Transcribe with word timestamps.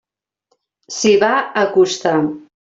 S'hi 0.95 1.11
va 1.25 1.29
acostar. 1.65 2.17